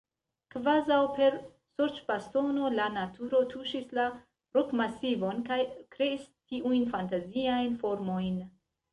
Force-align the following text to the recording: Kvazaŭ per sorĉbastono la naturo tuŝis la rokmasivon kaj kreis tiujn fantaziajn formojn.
Kvazaŭ 0.53 0.99
per 1.17 1.35
sorĉbastono 1.79 2.71
la 2.79 2.87
naturo 2.93 3.41
tuŝis 3.51 3.91
la 3.97 4.05
rokmasivon 4.59 5.43
kaj 5.51 5.59
kreis 5.97 6.25
tiujn 6.53 6.87
fantaziajn 6.95 7.77
formojn. 7.85 8.41